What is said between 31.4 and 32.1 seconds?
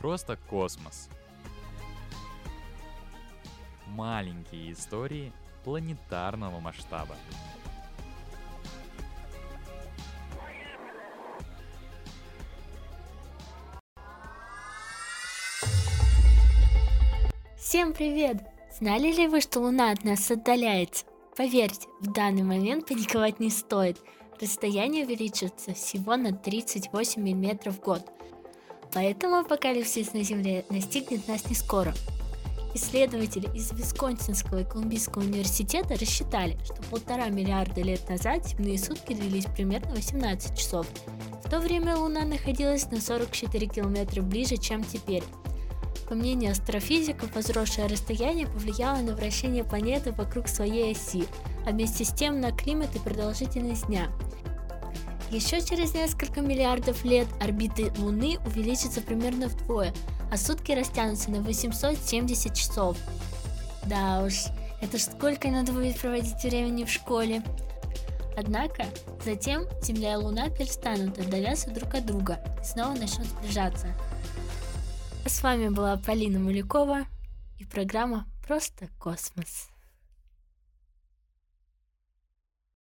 не скоро.